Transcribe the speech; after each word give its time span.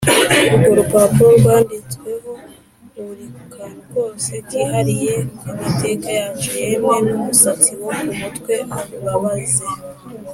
urwo 0.57 0.69
rupapuro 0.77 1.29
rwanditsweho 1.39 2.31
buri 3.05 3.25
kantu 3.53 3.81
kose 3.93 4.31
kihariye 4.49 5.15
k’amateka 5.41 6.07
yacu; 6.19 6.49
yemwe 6.63 6.95
n’umusatsi 7.05 7.71
wo 7.83 7.91
ku 7.97 8.05
mutwe 8.19 8.55
urabaze 8.97 9.65